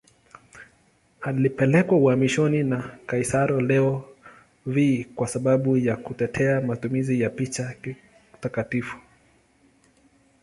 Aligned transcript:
Alipelekwa 1.21 1.97
uhamishoni 1.97 2.63
na 2.63 2.97
kaisari 3.05 3.61
Leo 3.61 4.09
V 4.65 5.03
kwa 5.15 5.27
sababu 5.27 5.77
ya 5.77 5.95
kutetea 5.97 6.61
matumizi 6.61 7.21
ya 7.21 7.29
picha 7.29 7.75
takatifu. 8.41 8.97